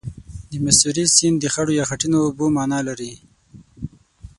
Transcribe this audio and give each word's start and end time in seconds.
د 0.49 0.51
میسوری 0.63 1.05
سیند 1.15 1.37
د 1.41 1.45
خړو 1.53 1.77
یا 1.79 1.85
خټینو 1.89 2.17
اوبو 2.25 2.45
معنا 2.55 2.79
لري. 2.87 3.13